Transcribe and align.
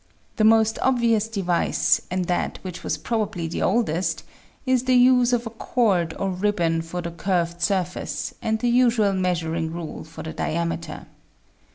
The 0.37 0.43
most 0.43 0.79
obvious 0.81 1.27
device 1.27 2.01
and 2.09 2.25
that 2.25 2.57
which 2.63 2.83
was 2.83 2.97
probably 2.97 3.47
the 3.47 3.61
old 3.61 3.87
est, 3.87 4.23
is 4.65 4.85
the 4.85 4.95
use 4.95 5.31
of 5.31 5.45
a 5.45 5.51
cord 5.51 6.15
or 6.17 6.31
ribbon 6.31 6.81
for 6.81 7.03
the 7.03 7.11
curved 7.11 7.61
surface 7.61 8.33
and 8.41 8.57
the 8.57 8.69
usual 8.69 9.13
measuring 9.13 9.71
rule 9.71 10.03
for 10.03 10.23
the 10.23 10.33
diameter. 10.33 11.05